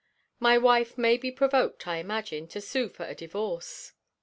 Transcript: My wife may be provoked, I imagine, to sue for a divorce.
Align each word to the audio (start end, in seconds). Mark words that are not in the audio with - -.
My 0.39 0.57
wife 0.57 0.97
may 0.97 1.15
be 1.15 1.29
provoked, 1.31 1.85
I 1.87 1.97
imagine, 1.97 2.47
to 2.47 2.59
sue 2.59 2.89
for 2.89 3.05
a 3.05 3.13
divorce. 3.13 3.93